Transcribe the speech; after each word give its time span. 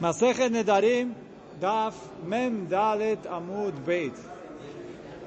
Masechet 0.00 0.48
Nedarim, 0.48 1.14
Daf 1.60 1.94
Mem 2.24 2.64
Dalet 2.64 3.18
Amud 3.28 3.78
Beit. 3.84 4.14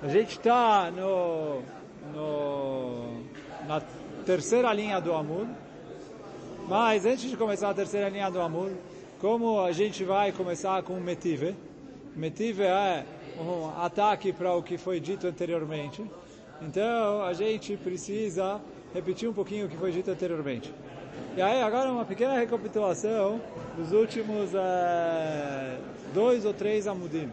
A 0.02 0.08
gente 0.08 0.32
está 0.32 0.90
no, 0.90 1.62
no, 2.12 3.24
na 3.68 3.80
terceira 4.26 4.74
linha 4.74 5.00
do 5.00 5.14
Amud, 5.14 5.48
mas 6.68 7.06
antes 7.06 7.30
de 7.30 7.38
começar 7.38 7.70
a 7.70 7.74
terceira 7.76 8.10
linha 8.10 8.32
do 8.32 8.42
Amud, 8.42 8.76
como 9.22 9.62
a 9.62 9.72
gente 9.72 10.04
vai 10.04 10.32
começar 10.32 10.82
com 10.82 11.00
Metive, 11.00 11.56
Metive 12.16 12.64
é 12.64 13.06
um 13.40 13.70
ataque 13.80 14.34
para 14.34 14.56
o 14.56 14.64
que 14.64 14.80
foi 14.80 15.00
dito 15.00 15.28
anteriormente, 15.28 16.04
então 16.64 17.22
a 17.24 17.34
gente 17.34 17.78
precisa 17.78 18.60
repetir 18.92 19.30
um 19.30 19.34
pouquinho 19.34 19.68
o 19.68 19.70
que 19.70 19.78
foi 19.78 19.92
dito 19.92 20.10
anteriormente. 20.10 20.74
E 21.36 21.42
aí 21.42 21.62
agora 21.64 21.92
uma 21.92 22.06
pequena 22.06 22.38
recapitulação 22.38 23.42
dos 23.76 23.92
últimos 23.92 24.54
é, 24.54 25.78
dois 26.14 26.46
ou 26.46 26.54
três 26.54 26.86
amudim. 26.86 27.30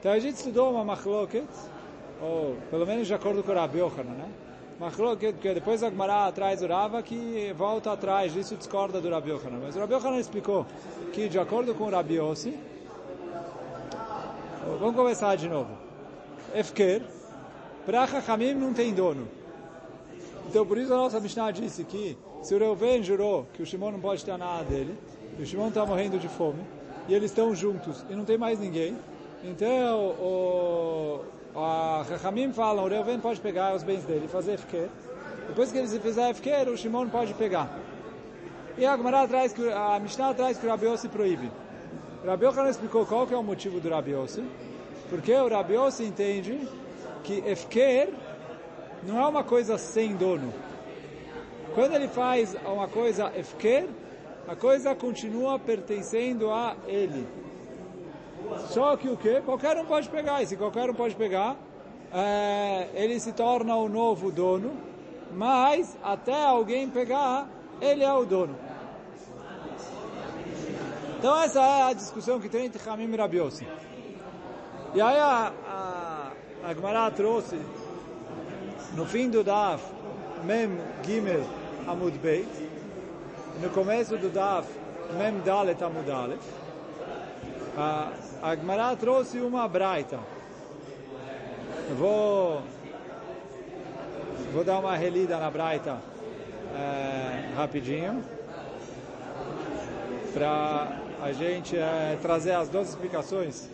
Então 0.00 0.12
a 0.12 0.18
gente 0.18 0.36
estudou 0.36 0.72
uma 0.72 0.84
machloket, 0.84 1.46
ou 2.20 2.56
pelo 2.68 2.84
menos 2.86 3.06
de 3.06 3.14
acordo 3.14 3.42
com 3.42 3.52
o 3.52 3.54
Rabi 3.54 3.78
Yochanan, 3.78 4.14
né? 4.14 4.28
Machloket, 4.80 5.34
que 5.34 5.54
depois 5.54 5.82
a 5.82 5.90
Gemara 5.90 6.32
traz 6.32 6.62
o 6.62 7.02
que 7.04 7.52
volta 7.56 7.92
atrás, 7.92 8.32
disso 8.32 8.56
discorda 8.56 9.00
do 9.00 9.08
Rabi 9.08 9.30
Yochanan. 9.30 9.58
Mas 9.62 9.76
o 9.76 9.78
Rabi 9.78 9.94
Yochanan 9.94 10.18
explicou 10.18 10.66
que 11.12 11.28
de 11.28 11.38
acordo 11.38 11.74
com 11.74 11.84
o 11.84 11.90
Rabi 11.90 12.14
Yossi, 12.14 12.58
vamos 14.80 14.96
começar 14.96 15.36
de 15.36 15.48
novo. 15.48 15.70
Efker, 16.54 17.02
para 17.86 18.06
Chachamim 18.06 18.54
não 18.54 18.72
tem 18.72 18.92
dono. 18.92 19.28
Então 20.48 20.66
por 20.66 20.78
isso 20.78 20.92
a 20.92 20.96
nossa 20.96 21.20
Mishnah 21.20 21.52
disse 21.52 21.84
que 21.84 22.16
se 22.42 22.54
o 22.54 22.58
Reuven 22.58 23.02
jurou 23.02 23.46
que 23.52 23.62
o 23.62 23.66
Shimon 23.66 23.92
não 23.92 24.00
pode 24.00 24.24
ter 24.24 24.36
nada 24.36 24.64
dele, 24.64 24.96
e 25.38 25.42
o 25.42 25.46
Shimon 25.46 25.68
está 25.68 25.84
morrendo 25.84 26.18
de 26.18 26.28
fome, 26.28 26.62
e 27.08 27.14
eles 27.14 27.30
estão 27.30 27.54
juntos 27.54 28.04
e 28.08 28.14
não 28.14 28.24
tem 28.24 28.38
mais 28.38 28.58
ninguém, 28.58 28.96
então 29.42 30.14
o, 30.20 31.20
a 31.54 32.04
Chachamim 32.08 32.52
falam, 32.52 32.84
o 32.84 32.88
Reuven 32.88 33.18
pode 33.20 33.40
pegar 33.40 33.74
os 33.74 33.82
bens 33.82 34.04
dele 34.04 34.26
e 34.26 34.28
fazer 34.28 34.58
FQ. 34.58 34.88
Depois 35.48 35.72
que 35.72 35.78
eles 35.78 35.96
fizer 35.98 36.32
FQ, 36.34 36.70
o 36.70 36.76
Shimon 36.76 37.08
pode 37.08 37.34
pegar. 37.34 37.78
E 38.78 38.86
a 38.86 38.96
traz 39.26 39.52
que 39.52 39.68
a 39.68 39.98
Mishnah 39.98 40.34
traz 40.34 40.58
que 40.58 40.66
o 40.66 40.70
Rabi 40.70 40.86
Yossi 40.86 41.08
proíbe. 41.08 41.50
O 42.22 42.26
Rabi 42.26 42.44
Yochanan 42.44 42.70
explicou 42.70 43.04
qual 43.06 43.26
que 43.26 43.34
é 43.34 43.36
o 43.36 43.42
motivo 43.42 43.80
do 43.80 43.88
Rabi 43.88 44.12
Yossi, 44.12 44.44
porque 45.08 45.32
o 45.34 45.48
Rabi 45.48 45.74
Yossi 45.74 46.04
entende 46.04 46.60
que 47.24 47.42
FQ 47.42 48.08
não 49.06 49.20
é 49.20 49.26
uma 49.26 49.42
coisa 49.42 49.76
sem 49.78 50.14
dono. 50.14 50.52
Quando 51.74 51.94
ele 51.94 52.08
faz 52.08 52.56
uma 52.64 52.88
coisa 52.88 53.32
efker, 53.36 53.88
a 54.48 54.56
coisa 54.56 54.94
continua 54.94 55.58
pertencendo 55.58 56.50
a 56.50 56.74
ele. 56.86 57.26
Só 58.68 58.96
que 58.96 59.08
o 59.08 59.16
que? 59.16 59.40
Qualquer 59.42 59.76
um 59.76 59.84
pode 59.84 60.08
pegar. 60.08 60.42
E 60.42 60.46
se 60.46 60.56
qualquer 60.56 60.90
um 60.90 60.94
pode 60.94 61.14
pegar, 61.14 61.56
é, 62.12 62.88
ele 62.94 63.20
se 63.20 63.32
torna 63.32 63.76
o 63.76 63.88
novo 63.88 64.32
dono. 64.32 64.72
Mas 65.32 65.96
até 66.02 66.44
alguém 66.44 66.90
pegar, 66.90 67.48
ele 67.80 68.02
é 68.02 68.12
o 68.12 68.24
dono. 68.24 68.56
Então 71.18 71.40
essa 71.40 71.60
é 71.60 71.82
a 71.82 71.92
discussão 71.92 72.40
que 72.40 72.48
tem 72.48 72.64
entre 72.64 72.80
Hamim 72.88 73.12
e 73.12 73.16
Rabiossi. 73.16 73.68
E 74.94 75.00
aí 75.00 75.18
a, 75.18 75.52
a, 75.68 76.32
a 76.64 76.74
Gemara 76.74 77.10
trouxe 77.12 77.60
no 78.94 79.06
fim 79.06 79.28
do 79.28 79.44
Daf 79.44 79.84
Mem 80.44 80.80
Gimel 81.04 81.59
Amud 81.86 82.18
Beit, 82.18 82.48
no 83.60 83.70
começo 83.70 84.16
do 84.16 84.28
Daf 84.28 84.68
Mem 85.18 85.40
Dalet 85.40 85.82
Amud 85.82 86.10
Aleph, 86.10 86.40
a, 87.76 88.12
a 88.42 88.96
trouxe 88.96 89.38
uma 89.38 89.66
braita. 89.66 90.18
Vou, 91.98 92.62
vou 94.52 94.64
dar 94.64 94.78
uma 94.78 94.96
relida 94.96 95.38
na 95.38 95.50
braita 95.50 95.98
é, 96.74 97.54
rapidinho, 97.56 98.22
para 100.32 101.00
a 101.22 101.32
gente 101.32 101.76
é, 101.76 102.16
trazer 102.22 102.52
as 102.52 102.68
duas 102.68 102.88
explicações 102.88 103.68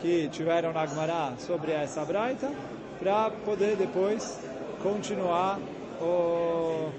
que 0.00 0.28
tiveram 0.28 0.72
na 0.72 0.86
Gemara 0.86 1.34
sobre 1.38 1.72
essa 1.72 2.04
braita, 2.04 2.50
para 2.98 3.30
poder 3.44 3.76
depois 3.76 4.40
continuar 4.82 5.58
o, 6.00 6.90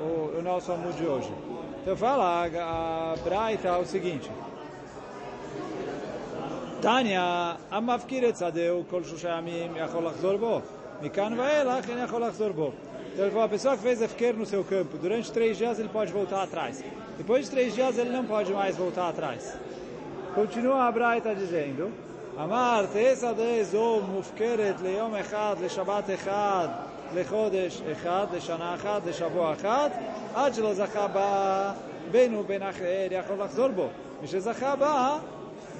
o, 0.00 0.38
o 0.38 0.42
nosso 0.42 0.72
amor 0.72 0.92
de 0.92 1.04
hoje. 1.06 1.32
Então 1.82 1.96
fala, 1.96 2.46
a, 2.46 3.12
a 3.12 3.16
Braita 3.16 3.68
é 3.68 3.76
o 3.76 3.84
seguinte. 3.84 4.30
Tânia, 6.80 7.56
המפקיר 7.70 8.28
את 8.28 8.36
שדהו 8.36 8.82
כל 8.90 9.04
שלושה 9.04 9.28
ימים 9.38 9.72
יכול 9.76 10.06
לחזור 10.06 10.36
בו. 10.36 10.60
מכאן 11.02 11.32
ואילך 11.38 11.90
אין 11.90 11.98
יכול 12.04 12.22
לחזור 12.22 12.52
בו. 12.52 12.72
Então 13.12 13.24
ele 13.24 13.32
falou, 13.32 13.46
a 13.46 13.48
pessoa 13.48 13.76
que 13.76 13.82
fez 13.82 14.00
efker 14.00 14.34
no 14.34 14.46
seu 14.46 14.62
campo, 14.62 14.96
durante 14.96 15.32
três 15.32 15.58
dias 15.58 15.80
ele 15.80 15.88
pode 15.88 16.12
voltar 16.12 16.42
atrás. 16.44 16.84
Depois 17.16 17.46
de 17.46 17.50
três 17.50 17.74
dias 17.74 17.98
ele 17.98 18.10
não 18.10 18.24
pode 18.24 18.52
mais 18.52 18.76
voltar 18.76 19.08
atrás. 19.08 19.56
Continua 20.36 20.84
a 20.86 20.92
Braita 20.92 21.34
dizendo, 21.34 21.90
אמר, 22.38 22.86
תעשה 22.92 23.32
דזו 23.32 24.00
מופקרת 24.12 24.80
ליום 24.82 25.14
אחד, 25.14 25.56
לשבת 25.62 26.10
אחד, 26.14 26.68
לחודש 27.14 27.82
אחד, 27.92 28.26
לשנה 28.32 28.74
אחת, 28.74 29.06
לשבוע 29.06 29.52
אחד, 29.52 29.90
עד 30.34 30.54
שלא 30.54 30.74
זכה 30.74 31.08
בה 31.08 31.72
בין 32.10 32.34
ובין 32.34 32.62
אחר 32.62 33.06
יכול 33.10 33.36
לחזור 33.40 33.68
בו. 33.68 33.86
משזכה 34.22 34.76
בה 34.76 35.18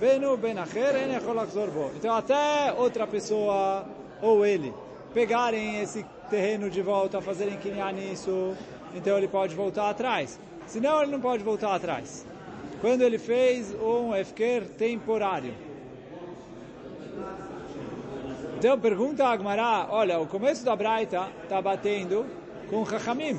בין 0.00 0.24
ובין 0.24 0.58
אחר 0.58 0.90
אין 0.94 1.10
יכול 1.10 1.36
לחזור 1.36 1.66
בו. 1.66 1.90
Então 2.00 2.14
até 2.14 2.72
outra 2.76 3.06
pessoa 3.06 3.84
ou 4.22 4.44
ele 4.44 4.72
pegarem 5.14 5.80
esse 5.80 6.04
terreno 6.30 6.70
de 6.70 6.82
volta, 6.82 7.20
fazerem 7.20 7.56
quinhá 7.56 7.90
nisso, 7.92 8.54
então 8.94 9.16
ele 9.16 9.28
pode 9.28 9.54
voltar 9.54 9.88
atrás. 9.90 10.38
Senão 10.66 11.02
ele 11.02 11.12
não 11.12 11.20
pode 11.20 11.42
voltar 11.42 11.74
atrás. 11.74 12.26
Quando 12.80 13.02
ele 13.02 13.18
fez 13.18 13.74
um 13.74 14.14
efker 14.14 14.62
temporário. 14.78 15.54
então 18.63 18.79
pergunta 18.79 19.25
a 19.25 19.33
Agmará, 19.33 19.87
olha, 19.89 20.21
o 20.21 20.25
começo 20.25 20.63
da 20.63 20.73
Braita 20.73 21.27
está 21.43 21.61
batendo 21.61 22.25
com 22.69 22.85
Chachamim. 22.85 23.37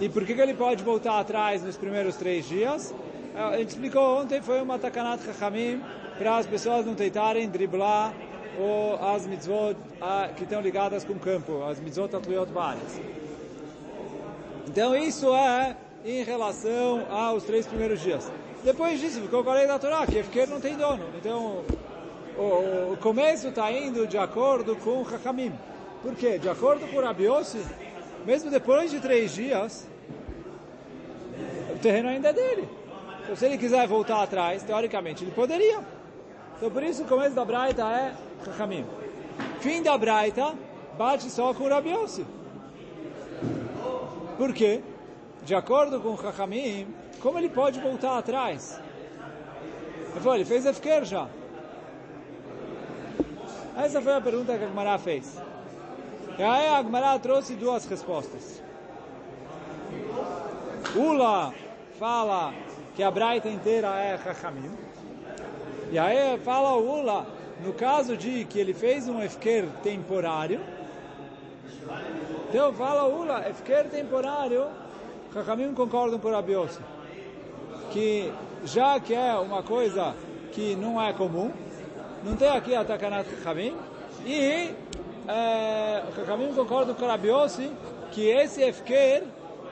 E 0.00 0.08
por 0.08 0.26
que, 0.26 0.34
que 0.34 0.40
ele 0.40 0.54
pode 0.54 0.82
voltar 0.82 1.20
atrás 1.20 1.62
nos 1.62 1.76
primeiros 1.76 2.16
três 2.16 2.48
dias? 2.48 2.92
A 3.36 3.56
gente 3.58 3.68
explicou 3.68 4.20
ontem, 4.20 4.42
foi 4.42 4.60
uma 4.60 4.80
takanat 4.80 5.22
Chachamim 5.22 5.80
para 6.18 6.38
as 6.38 6.46
pessoas 6.48 6.84
não 6.84 6.96
tentarem 6.96 7.48
driblar 7.48 8.12
ou 8.58 8.96
as 8.96 9.28
mitzvot 9.28 9.76
a, 10.00 10.30
que 10.36 10.42
estão 10.42 10.60
ligadas 10.60 11.04
com 11.04 11.12
o 11.12 11.20
campo, 11.20 11.62
as 11.62 11.78
mitzvot 11.78 12.16
atluyot 12.16 12.50
várias. 12.50 13.00
Então 14.66 14.96
isso 14.96 15.32
é 15.32 15.76
em 16.04 16.24
relação 16.24 17.06
aos 17.08 17.44
três 17.44 17.64
primeiros 17.64 18.00
dias. 18.00 18.28
Depois 18.64 19.00
disso, 19.00 19.20
ficou 19.20 19.44
com 19.44 19.50
a 19.50 19.54
lei 19.54 19.68
da 19.68 19.78
Torá, 19.78 20.04
que 20.04 20.18
Efker 20.18 20.48
não 20.48 20.60
tem 20.60 20.76
dono. 20.76 21.04
Então, 21.16 21.64
o, 22.42 22.92
o 22.92 22.96
começo 22.96 23.48
está 23.48 23.70
indo 23.70 24.06
de 24.06 24.18
acordo 24.18 24.76
com 24.76 25.02
Hakamim. 25.02 25.52
Por 26.02 26.14
quê? 26.16 26.38
De 26.38 26.48
acordo 26.48 26.86
com 26.88 26.96
o 26.96 27.00
Rabiossi, 27.00 27.64
mesmo 28.26 28.50
depois 28.50 28.90
de 28.90 29.00
três 29.00 29.32
dias, 29.32 29.88
o 31.74 31.78
terreno 31.78 32.08
ainda 32.08 32.30
é 32.30 32.32
dele. 32.32 32.68
Então, 33.22 33.36
se 33.36 33.46
ele 33.46 33.56
quiser 33.56 33.86
voltar 33.86 34.22
atrás, 34.22 34.62
teoricamente, 34.62 35.22
ele 35.22 35.30
poderia. 35.30 35.80
Então, 36.56 36.70
por 36.70 36.82
isso, 36.82 37.04
o 37.04 37.06
começo 37.06 37.34
da 37.34 37.44
Braita 37.44 37.82
é 37.82 38.14
Hakamim. 38.46 38.84
Fim 39.60 39.82
da 39.82 39.96
Braita, 39.96 40.54
bate 40.98 41.30
só 41.30 41.54
com 41.54 41.64
o 41.64 41.68
Rabiossi. 41.68 42.26
Por 44.36 44.52
quê? 44.52 44.80
De 45.44 45.54
acordo 45.54 46.00
com 46.00 46.14
Hakamim, 46.14 46.86
como 47.20 47.38
ele 47.38 47.48
pode 47.48 47.80
voltar 47.80 48.18
atrás? 48.18 48.80
Ele 50.10 50.20
falou, 50.20 50.34
ele 50.34 50.44
fez 50.44 50.66
Efker 50.66 51.04
já. 51.04 51.28
Essa 53.76 54.02
foi 54.02 54.14
a 54.14 54.20
pergunta 54.20 54.56
que 54.58 54.64
a 54.64 54.68
Gemara 54.68 54.98
fez. 54.98 55.40
E 56.38 56.42
aí 56.42 56.68
a 56.68 56.82
Gemara 56.82 57.18
trouxe 57.18 57.54
duas 57.54 57.86
respostas. 57.86 58.62
Ula 60.94 61.54
fala 61.98 62.52
que 62.94 63.02
a 63.02 63.10
Braita 63.10 63.48
inteira 63.48 63.88
é 63.98 64.18
Chachamim. 64.18 64.70
E 65.90 65.98
aí 65.98 66.38
fala 66.38 66.76
Ula, 66.76 67.26
no 67.64 67.72
caso 67.72 68.16
de 68.16 68.44
que 68.44 68.58
ele 68.58 68.74
fez 68.74 69.08
um 69.08 69.22
efker 69.22 69.66
temporário, 69.82 70.60
então 72.48 72.72
fala 72.74 73.04
Ula, 73.04 73.48
efker 73.48 73.88
temporário, 73.88 74.66
Chachamim 75.32 75.72
concordam 75.72 76.18
por 76.18 76.34
Abiose, 76.34 76.78
que 77.90 78.30
já 78.64 79.00
que 79.00 79.14
é 79.14 79.34
uma 79.34 79.62
coisa 79.62 80.14
que 80.52 80.76
não 80.76 81.00
é 81.00 81.14
comum, 81.14 81.50
não 82.24 82.36
tem 82.36 82.48
aqui 82.48 82.74
a 82.74 82.84
Takanat 82.84 83.28
Chachamim, 83.28 83.76
e 84.24 84.74
é, 85.28 86.02
Chachamim 86.14 86.52
concorda 86.54 86.94
com 86.94 87.06
Rabiossi 87.06 87.70
que 88.10 88.28
esse 88.28 88.62
Efker 88.62 89.24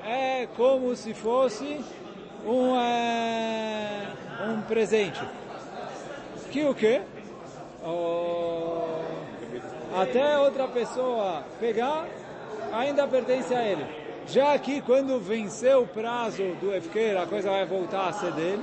é 0.05 0.49
como 0.57 0.95
se 0.97 1.13
fosse 1.15 1.81
um, 2.45 2.75
é, 2.81 4.07
presente. 4.67 5.21
Que 6.51 6.65
o 6.65 6.75
quê? 6.75 7.03
Até 9.95 10.39
outra 10.39 10.67
pessoa 10.69 11.45
pegar, 11.59 12.07
ainda 12.73 13.07
pertence 13.07 13.55
a 13.55 13.63
ele. 13.63 13.85
Já 14.27 14.57
que 14.59 14.81
quando 14.81 15.19
venceu 15.21 15.83
o 15.83 15.87
prazo 15.87 16.43
do 16.61 16.75
Efker, 16.75 17.21
a 17.21 17.27
coisa 17.27 17.51
vai 17.51 17.67
voltar 17.67 18.09
a 18.09 18.13
ser 18.13 18.33
dele. 18.33 18.63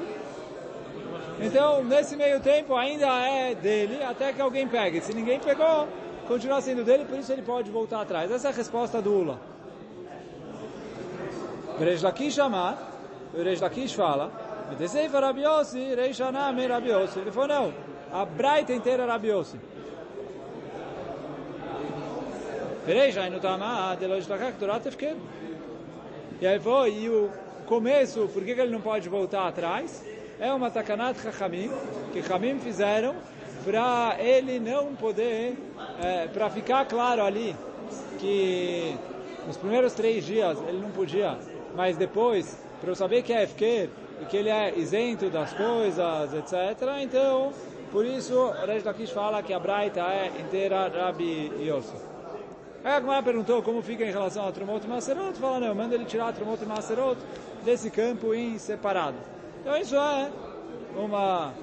Então, 1.39 1.83
nesse 1.83 2.15
meio 2.15 2.39
tempo, 2.39 2.75
ainda 2.75 3.07
é 3.07 3.53
dele, 3.53 4.03
até 4.03 4.33
que 4.33 4.41
alguém 4.41 4.67
pegue. 4.67 5.01
Se 5.01 5.13
ninguém 5.13 5.39
pegou, 5.39 5.87
continua 6.27 6.61
sendo 6.61 6.83
dele, 6.83 7.05
por 7.05 7.17
isso 7.17 7.31
ele 7.31 7.43
pode 7.43 7.69
voltar 7.69 8.01
atrás. 8.01 8.31
Essa 8.31 8.47
é 8.47 8.51
a 8.51 8.53
resposta 8.53 9.01
do 9.01 9.13
Ula. 9.13 9.39
Reish 11.79 12.01
Lakish 12.01 12.39
amar, 12.39 12.75
o 13.33 13.41
Reish 13.43 13.61
Lakish 13.61 13.93
fala, 13.93 14.31
Medeseifa 14.69 15.19
Rabiossi, 15.19 15.93
Reish 15.93 16.21
Aname 16.21 16.65
Rabiossi. 16.65 17.19
Ele 17.19 17.31
falou, 17.31 17.47
não, 17.47 17.73
a 18.11 18.25
Braita 18.25 18.73
inteira 18.73 19.03
é 19.03 19.05
Rabiossi. 19.05 19.59
Reish 22.87 23.17
Ainutama, 23.17 23.95
Delosh 23.99 24.27
Lakak, 24.27 24.57
Torat 24.57 24.85
Efker. 24.85 25.15
E 26.39 26.47
aí 26.47 26.57
foi, 26.57 26.93
e 26.93 27.09
o 27.09 27.29
começo, 27.65 28.29
por 28.33 28.43
que, 28.45 28.55
que 28.55 28.61
ele 28.61 28.71
não 28.71 28.79
pode 28.79 29.09
voltar 29.09 29.45
atrás? 29.45 30.05
É 30.39 30.53
uma 30.53 30.69
takanat 30.69 31.19
chachamim, 31.19 31.71
que 32.13 32.21
Chamim 32.21 32.59
fizeram 32.59 33.15
para 33.65 34.15
ele 34.19 34.59
não 34.59 34.95
poder, 34.95 35.57
é, 35.99 36.27
para 36.27 36.47
ficar 36.51 36.85
claro 36.85 37.23
ali 37.23 37.55
que 38.19 38.95
nos 39.47 39.57
primeiros 39.57 39.93
três 39.93 40.23
dias 40.23 40.59
ele 40.67 40.77
não 40.77 40.91
podia, 40.91 41.37
mas 41.75 41.97
depois, 41.97 42.55
para 42.79 42.91
eu 42.91 42.95
saber 42.95 43.23
que 43.23 43.33
é 43.33 43.43
Efker 43.43 43.89
e 44.21 44.25
que 44.25 44.37
ele 44.37 44.49
é 44.49 44.77
isento 44.77 45.27
das 45.29 45.53
coisas, 45.53 46.33
etc. 46.33 46.83
Então, 47.01 47.51
por 47.91 48.05
isso, 48.05 48.51
Resh 48.67 48.83
Lakish 48.83 49.11
fala 49.11 49.41
que 49.41 49.53
a 49.53 49.59
Braita 49.59 50.01
é 50.01 50.31
inteira 50.39 50.87
Rabi 50.87 51.51
Yosef. 51.59 51.99
Aí 52.83 52.93
a 52.93 52.99
Gemara 53.01 53.23
perguntou 53.23 53.63
como 53.63 53.81
fica 53.81 54.05
em 54.05 54.11
relação 54.11 54.47
a 54.47 54.51
Trumot 54.51 54.85
e 54.85 54.87
Maserot. 54.87 55.37
Fala, 55.39 55.59
não, 55.59 55.73
manda 55.73 55.95
ele 55.95 56.05
tirar 56.05 56.31
Trumot 56.31 56.63
e 56.63 56.65
Maserot 56.65 57.19
desse 57.65 57.89
campo 57.89 58.33
em 58.33 58.57
separado. 58.59 59.17
Então 59.62 59.77
isso 59.77 59.95
é 59.95 60.31
uma 60.95 61.54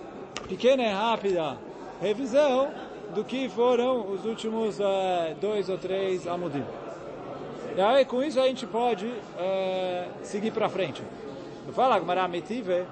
pequena 0.48 0.82
e 0.82 0.92
rápida 0.92 1.56
revisão 2.00 2.70
do 3.14 3.24
que 3.24 3.48
foram 3.48 4.10
os 4.12 4.24
últimos 4.24 4.78
uh, 4.78 5.34
dois 5.40 5.68
ou 5.68 5.78
três 5.78 6.26
Amudim. 6.26 6.64
E 7.76 7.80
aí 7.80 8.04
com 8.04 8.22
isso 8.22 8.40
a 8.40 8.46
gente 8.46 8.66
pode 8.66 9.06
uh, 9.06 10.10
seguir 10.22 10.50
para 10.50 10.68
frente. 10.68 11.02
Fala 11.72 11.96
Agmará 11.96 12.28
Metive. 12.28 12.84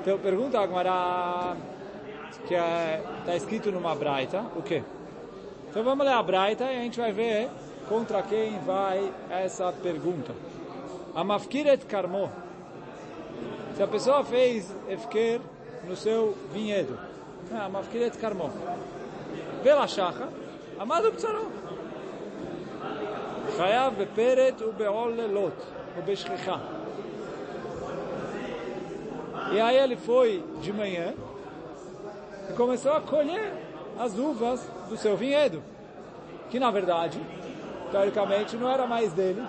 Então 0.00 0.18
pergunta 0.18 0.60
Agmará 0.60 1.56
que 2.46 2.54
está 2.54 3.32
é, 3.32 3.36
escrito 3.36 3.72
numa 3.72 3.94
braita, 3.94 4.40
o 4.56 4.62
quê? 4.62 4.82
Então 5.70 5.84
vamos 5.84 6.06
ler 6.06 6.14
a 6.14 6.22
Braita 6.22 6.64
e 6.64 6.78
a 6.78 6.82
gente 6.82 6.98
vai 6.98 7.12
ver 7.12 7.50
contra 7.88 8.22
quem 8.22 8.58
vai 8.60 9.12
essa 9.30 9.70
pergunta. 9.70 10.34
A 11.14 11.22
Mafkiret 11.22 11.84
Karmo. 11.84 12.30
Se 13.77 13.83
a 13.83 13.87
pessoa 13.87 14.23
fez 14.23 14.75
Efker 14.87 15.41
no 15.87 15.95
seu 15.95 16.35
vinhedo. 16.51 16.97
A 17.51 17.69
Mafkiret 17.69 18.17
Karmo. 18.17 18.51
Vela 19.63 19.87
Shacha. 19.87 20.27
Amado 20.79 21.11
Ptsaro. 21.11 21.51
חייב 23.57 23.93
בפרט 23.97 24.61
ובעול 24.61 25.13
לילות 25.13 25.65
ובשכחה. 25.97 26.57
E 29.51 29.61
aí 29.61 29.77
ele 29.77 29.95
foi 29.95 30.43
de 30.61 30.73
manhã 30.73 31.13
e 32.49 32.53
começou 32.53 32.93
a 32.93 33.01
colher 33.01 33.53
as 33.99 34.17
uvas 34.17 34.59
do 34.89 34.97
seu 34.97 35.15
vinhedo, 35.15 35.61
que 36.49 36.59
na 36.59 36.71
verdade, 36.71 37.19
teoricamente, 37.91 38.55
não 38.55 38.67
era 38.67 38.87
mais 38.87 39.13
dele, 39.13 39.43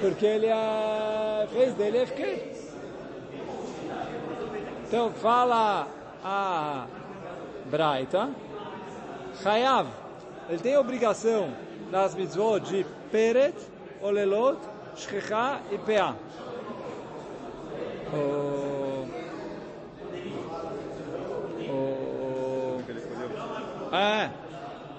porque 0.00 0.26
ele 0.26 0.46
é, 0.46 1.25
fez 1.45 1.73
dele 1.75 2.05
FQ. 2.05 2.67
Então 4.87 5.11
fala 5.11 5.87
a 6.23 6.87
Braita, 7.65 8.29
Chayav, 9.43 9.87
ele 10.49 10.59
tem 10.59 10.77
obrigação 10.77 11.51
das 11.91 12.15
mitzvot 12.15 12.61
de 12.61 12.85
Peret, 13.11 13.55
Olelot, 14.01 14.57
Shchecha 14.95 15.59
e 15.71 15.77
Pea. 15.77 16.15
Oh, 18.13 18.77
É, 23.91 24.29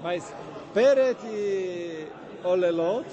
mas 0.02 0.34
Peret 0.72 1.18
e 1.26 2.08
Olelot 2.42 3.06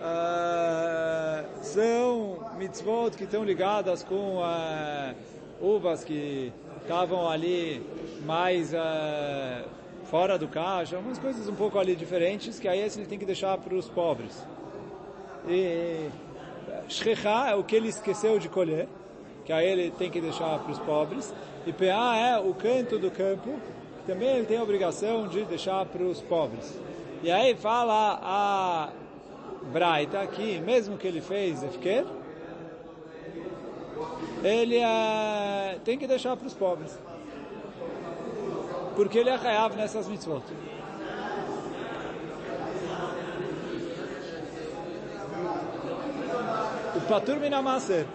uh, 0.00 1.44
são 1.60 2.41
mitzvot 2.62 3.16
que 3.16 3.24
estão 3.24 3.42
ligadas 3.42 4.04
com 4.04 4.38
uh, 4.38 5.14
uvas 5.60 6.04
que 6.04 6.52
estavam 6.80 7.28
ali 7.28 7.84
mais 8.24 8.72
uh, 8.72 9.68
fora 10.04 10.38
do 10.38 10.46
caixa, 10.46 10.96
umas 10.98 11.18
coisas 11.18 11.48
um 11.48 11.54
pouco 11.56 11.76
ali 11.78 11.96
diferentes, 11.96 12.60
que 12.60 12.68
aí 12.68 12.80
esse 12.80 13.00
ele 13.00 13.08
tem 13.08 13.18
que 13.18 13.26
deixar 13.26 13.58
para 13.58 13.74
os 13.74 13.88
pobres. 13.88 14.46
E 15.48 16.08
Shrecha 16.88 17.50
é 17.50 17.54
o 17.56 17.64
que 17.64 17.74
ele 17.74 17.88
esqueceu 17.88 18.38
de 18.38 18.48
colher, 18.48 18.86
que 19.44 19.52
aí 19.52 19.66
ele 19.66 19.90
tem 19.90 20.08
que 20.08 20.20
deixar 20.20 20.60
para 20.60 20.70
os 20.70 20.78
pobres. 20.78 21.34
E 21.66 21.72
PA 21.72 22.16
é 22.16 22.38
o 22.38 22.54
canto 22.54 22.96
do 22.96 23.10
campo, 23.10 23.58
também 24.06 24.36
ele 24.36 24.46
tem 24.46 24.56
a 24.58 24.62
obrigação 24.62 25.26
de 25.26 25.44
deixar 25.44 25.84
para 25.86 26.02
os 26.04 26.20
pobres. 26.20 26.78
E 27.24 27.30
aí 27.30 27.56
fala 27.56 28.20
a 28.22 28.90
Braita 29.72 30.24
que, 30.28 30.60
mesmo 30.60 30.96
que 30.96 31.08
ele 31.08 31.20
fez 31.20 31.62
Efker, 31.62 32.04
ele 34.42 34.78
é, 34.78 35.78
tem 35.84 35.98
que 35.98 36.06
deixar 36.06 36.36
para 36.36 36.46
os 36.46 36.54
pobres. 36.54 36.98
Porque 38.96 39.18
ele 39.18 39.30
é 39.30 39.36
reav 39.36 39.74
nessas 39.76 40.08
mitzvot. 40.08 40.42
O 46.96 47.00
Patur 47.08 47.36
Minamaser. 47.36 48.06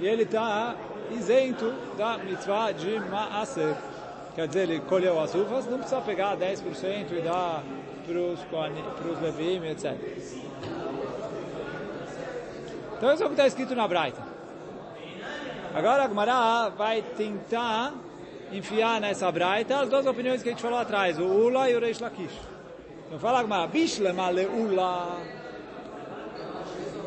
E 0.00 0.06
ele 0.06 0.22
está 0.22 0.74
isento 1.10 1.72
da 1.96 2.18
mitzvah 2.18 2.72
de 2.72 2.98
Maaser. 3.00 3.76
Quer 4.34 4.48
dizer, 4.48 4.68
ele 4.68 4.80
colheu 4.80 5.20
as 5.20 5.34
uvas, 5.34 5.66
não 5.66 5.78
precisa 5.78 6.00
pegar 6.00 6.36
10% 6.36 7.12
e 7.12 7.20
dar 7.20 7.62
para 8.06 9.08
os 9.08 9.20
levim, 9.20 9.64
etc. 9.66 9.94
Então 12.96 13.12
isso 13.12 13.22
é 13.22 13.26
o 13.26 13.28
que 13.28 13.34
está 13.34 13.46
escrito 13.46 13.74
na 13.74 13.86
Braita. 13.86 14.33
Agora 15.74 16.04
a 16.04 16.08
Gemara 16.08 16.68
vai 16.70 17.02
tentar 17.02 17.94
enfiar 18.52 19.00
nessa 19.00 19.30
Braita 19.32 19.80
as 19.80 19.88
duas 19.88 20.06
opiniões 20.06 20.40
que 20.40 20.48
a 20.48 20.52
gente 20.52 20.62
falou 20.62 20.78
atrás, 20.78 21.18
o 21.18 21.24
Ula 21.24 21.68
e 21.68 21.74
o 21.74 21.80
Reish 21.80 21.98
Lakish. 21.98 22.38
Então 23.06 23.18
fala 23.18 23.40
a 23.40 23.42
Gemara, 23.42 23.66
Bishlema 23.66 24.30
le 24.30 24.46
Ula 24.46 25.18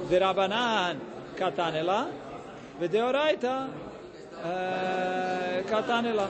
de 0.10 0.20
Rabanan 0.20 0.98
katanela 1.38 2.10
ve 2.78 2.90
de 2.90 3.02
Oraita 3.02 3.70
katanela. 5.70 6.30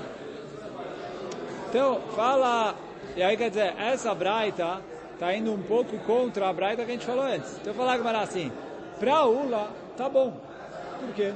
Então, 1.70 2.00
fala, 2.16 2.76
e 3.16 3.24
aí 3.24 3.36
quer 3.36 3.50
dizer, 3.50 3.74
essa 3.78 4.14
braita 4.14 4.80
está 5.14 5.34
indo 5.34 5.52
um 5.52 5.62
pouco 5.62 5.98
contra 6.00 6.48
a 6.48 6.54
braita 6.54 6.86
que 6.86 6.92
a 6.92 6.94
gente 6.94 7.06
falou 7.06 7.26
antes. 7.26 7.58
Então, 7.58 7.74
falar 7.74 7.94
agora 7.94 8.20
assim, 8.20 8.52
para 9.00 9.26
Ula, 9.26 9.70
tá 9.98 10.08
bom. 10.08 10.40
Por 11.00 11.14
quê? 11.14 11.34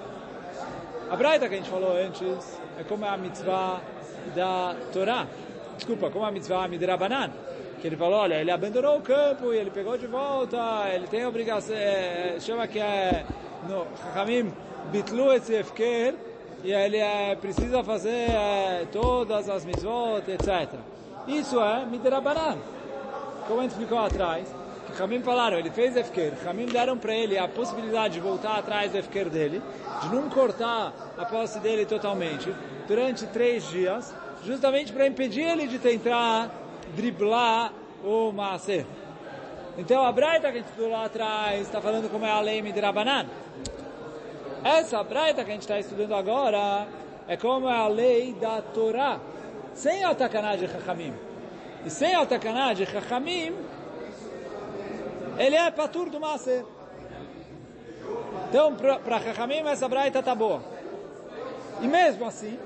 A 1.11 1.15
braita 1.17 1.49
que 1.49 1.55
a 1.55 1.57
gente 1.57 1.69
falou 1.69 1.93
antes 1.97 2.57
é 2.79 2.85
como 2.85 3.05
a 3.05 3.17
mitzvah 3.17 3.81
da 4.33 4.73
Torá. 4.93 5.27
Desculpa, 5.75 6.09
como 6.09 6.23
a 6.23 6.31
mitzvah 6.31 6.69
Midrabanan. 6.69 7.29
Que 7.81 7.87
ele 7.87 7.97
falou, 7.97 8.19
olha, 8.19 8.35
ele 8.35 8.49
abandonou 8.49 8.97
o 8.97 9.01
campo 9.01 9.53
e 9.53 9.57
ele 9.57 9.71
pegou 9.71 9.97
de 9.97 10.07
volta, 10.07 10.87
ele 10.89 11.07
tem 11.07 11.25
obrigação, 11.25 11.75
é, 11.75 12.37
chama 12.39 12.65
que 12.65 12.79
é, 12.79 13.25
no 13.67 13.85
Chachamim, 13.97 14.53
bitlu 14.89 15.33
esse 15.33 15.53
efker, 15.53 16.15
e 16.63 16.71
ele 16.71 16.97
é, 16.97 17.35
precisa 17.35 17.83
fazer 17.83 18.29
é, 18.29 18.87
todas 18.89 19.49
as 19.49 19.65
mitzvot, 19.65 20.23
etc. 20.29 20.79
Isso 21.27 21.59
é 21.59 21.85
midrabanan. 21.87 22.57
Como 23.49 23.59
a 23.59 23.63
gente 23.63 23.71
explicou 23.71 23.99
atrás, 23.99 24.47
que 24.91 25.01
Hamim 25.01 25.21
falaram, 25.21 25.57
ele 25.57 25.69
fez 25.69 25.95
Efker, 25.95 26.33
Hamim 26.47 26.65
deram 26.65 26.97
para 26.97 27.13
ele 27.13 27.37
a 27.37 27.47
possibilidade 27.47 28.15
de 28.15 28.19
voltar 28.19 28.57
atrás 28.57 28.91
do 28.91 28.97
Efker 28.97 29.29
dele, 29.29 29.61
de 30.01 30.09
não 30.09 30.29
cortar 30.29 30.93
a 31.17 31.25
posse 31.25 31.59
dele 31.59 31.85
totalmente, 31.85 32.53
durante 32.87 33.25
três 33.27 33.69
dias, 33.69 34.13
justamente 34.43 34.91
para 34.91 35.07
impedir 35.07 35.43
ele 35.43 35.67
de 35.67 35.79
tentar 35.79 36.49
driblar 36.95 37.73
o 38.03 38.31
Maaser. 38.31 38.85
Então 39.77 40.05
a 40.05 40.11
Braita 40.11 40.51
que 40.51 40.57
a 40.57 40.61
gente 40.61 40.69
estudou 40.69 40.91
lá 40.91 41.05
atrás 41.05 41.61
está 41.61 41.79
falando 41.79 42.09
como 42.09 42.25
é 42.25 42.31
a 42.31 42.41
lei 42.41 42.61
Midrabanan. 42.61 43.27
Essa 44.63 45.03
braita 45.03 45.43
que 45.43 45.49
a 45.49 45.53
gente 45.53 45.63
está 45.63 45.79
estudando 45.79 46.13
agora 46.13 46.87
é 47.27 47.35
como 47.35 47.67
é 47.67 47.75
a 47.75 47.87
lei 47.87 48.33
da 48.33 48.61
Torá, 48.61 49.19
sem 49.73 50.03
a 50.03 50.13
takanah 50.13 50.55
de 50.55 50.67
Chachamim. 50.67 51.15
E 51.83 51.89
sem 51.89 52.13
a 52.13 52.23
takanah 52.27 52.73
de 52.73 52.85
Chachamim, 52.85 53.55
ele 55.45 55.55
é 55.55 55.71
patur 55.71 56.09
do 56.09 56.19
Maser. 56.19 56.63
Então, 58.49 58.75
para 58.75 59.19
Chachamim, 59.21 59.67
essa 59.67 59.87
braita 59.87 60.21
tá 60.21 60.35
boa. 60.35 60.61
E 61.81 61.87
mesmo 61.87 62.25
assim, 62.25 62.59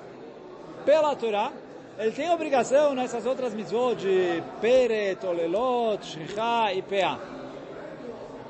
pela 0.84 1.16
Torá, 1.16 1.52
ele 1.98 2.12
tem 2.12 2.30
obrigação 2.30 2.94
nessas 2.94 3.26
outras 3.26 3.54
mitzvot 3.54 3.96
de 3.96 4.44
Peret, 4.60 5.26
Olelot, 5.26 6.06
Shricha 6.06 6.74
e 6.74 6.82
Pea. 6.82 7.18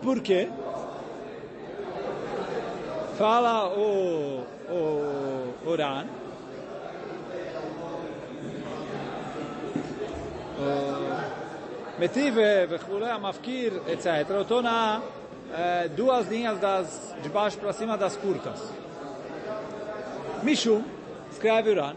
Por 0.02 0.22
quê? 0.22 0.50
Fala 3.18 3.70
o, 3.70 4.44
o 4.70 5.70
Uran 5.70 6.08
metive, 11.98 12.66
vechule, 12.68 13.10
amafkir, 13.10 13.74
etc. 13.88 14.30
Eu 14.50 14.62
na 14.62 15.02
duas 15.96 16.28
linhas 16.28 16.60
das, 16.60 17.16
de 17.22 17.30
baixo 17.30 17.58
para 17.58 17.74
cima 17.74 17.98
das 17.98 18.18
curtas. 18.18 18.72
Mishum, 20.44 20.84
escreve 21.32 21.72
Uran, 21.72 21.96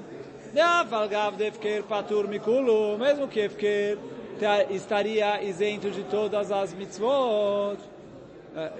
Valgav 0.89 1.37
de 1.37 1.49
Efker 1.49 1.83
Patur 1.83 2.29
Mikulu, 2.29 2.97
mesmo 2.99 3.29
que 3.29 3.41
Efker 3.41 3.99
estaria 4.71 5.43
isento 5.43 5.91
de 5.91 6.05
todas 6.05 6.51
as 6.53 6.73
mitzvot, 6.73 7.79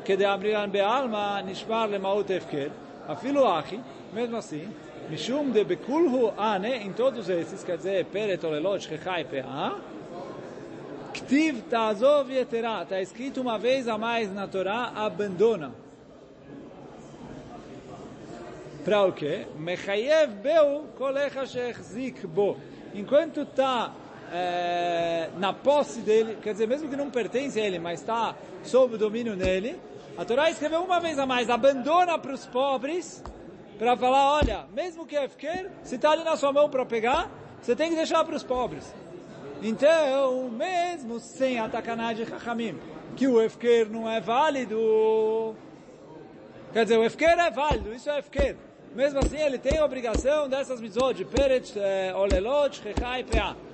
que 0.05 0.17
de 0.17 0.25
Amriran 0.25 0.69
Bealma, 0.69 1.43
Nishmar 1.43 1.89
Lemaut 1.89 2.31
Efker, 2.31 2.71
Afilo 3.07 3.47
Achi, 3.47 3.81
mesmo 4.13 4.37
assim, 4.37 4.69
Mishum 5.11 5.51
de 5.51 5.65
Bekulhu 5.65 6.33
Ane, 6.39 6.75
em 6.77 6.93
todos 6.93 7.29
esses, 7.29 7.65
quer 7.65 7.77
dizer, 7.77 8.05
Pere 8.07 8.37
Tolelot, 8.37 8.87
Peah, 8.89 9.75
Ktiv 11.29 11.65
ta'azov 11.69 12.33
yeterá. 12.33 12.85
Está 12.85 13.03
escrito 13.03 13.43
uma 13.43 13.59
vez 13.59 13.87
a 13.87 13.99
mais 13.99 14.33
na 14.33 14.49
Torá, 14.49 14.93
abandona. 14.97 15.75
Para 18.83 19.05
o 19.05 19.13
quê? 19.13 19.47
Mechayev 19.59 20.33
beu 20.43 20.87
kolecha 20.97 21.45
shechzik 21.45 22.27
bo. 22.27 22.57
Enquanto 22.95 23.43
está 23.43 23.93
é, 24.33 25.29
na 25.37 25.53
posse 25.53 26.01
dele, 26.01 26.39
quer 26.43 26.53
dizer, 26.53 26.67
mesmo 26.67 26.89
que 26.89 26.97
não 26.97 27.11
pertence 27.11 27.61
a 27.61 27.67
ele, 27.67 27.79
mas 27.79 28.01
está 28.01 28.35
sob 28.65 28.95
o 28.95 28.99
domínio 28.99 29.37
dele, 29.37 29.79
a 30.17 30.25
Torá 30.25 30.49
escreveu 30.49 30.83
uma 30.83 30.99
vez 30.99 31.19
a 31.19 31.27
mais, 31.27 31.51
abandona 31.51 32.19
para 32.19 32.33
os 32.33 32.47
pobres, 32.47 33.23
para 33.79 33.95
falar, 33.99 34.33
olha, 34.33 34.65
mesmo 34.73 35.05
que 35.05 35.15
é 35.15 35.29
fiquer, 35.29 35.71
se 35.83 35.97
está 35.97 36.13
ali 36.13 36.25
na 36.25 36.39
sua 36.39 36.55
mão 36.55 36.71
para 36.71 36.87
pegar, 36.87 37.31
você 37.61 37.77
tem 37.77 37.91
que 37.91 37.97
deixar 37.97 38.25
para 38.25 38.35
os 38.35 38.43
pobres. 38.43 38.91
Então, 39.63 40.49
mesmo 40.51 41.19
sem 41.19 41.59
a 41.59 41.69
takanah 41.69 42.13
de 42.13 42.25
que 43.17 43.27
o 43.27 43.41
Efker 43.43 43.91
não 43.91 44.09
é 44.09 44.21
válido, 44.21 45.57
quer 46.73 46.85
dizer, 46.85 46.97
o 46.97 47.05
Efker 47.05 47.39
é 47.39 47.51
válido, 47.51 47.93
isso 47.93 48.09
é 48.09 48.19
Efker. 48.21 48.57
Mesmo 48.95 49.19
assim, 49.19 49.37
ele 49.37 49.59
tem 49.59 49.79
a 49.79 49.85
obrigação 49.85 50.49
dessas 50.49 50.81
mitzvot 50.81 51.13
de 51.13 51.25
Peret, 51.25 51.73
eh, 51.77 52.13
Olelot, 52.15 52.77
Shechai 52.77 53.21
e. 53.23 53.69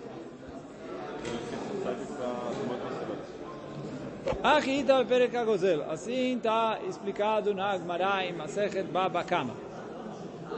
Achita 4.43 5.05
Perek 5.05 5.37
Agozel. 5.37 5.91
Assim 5.91 6.37
está 6.37 6.79
explicado 6.89 7.55
na 7.55 7.71
Agmará 7.71 8.25
em 8.25 8.33
Masechet 8.33 8.85
Baba 8.85 9.23
Kama. 9.23 9.55